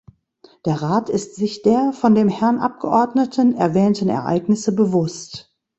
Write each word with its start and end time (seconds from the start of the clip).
Der 0.65 0.81
Rat 0.81 1.09
ist 1.11 1.35
sich 1.35 1.61
der 1.61 1.93
von 1.93 2.15
dem 2.15 2.27
Herrn 2.27 2.57
Abgeordneten 2.57 3.53
erwähnten 3.53 4.09
Ereignisse 4.09 4.71
bewusst. 4.73 5.53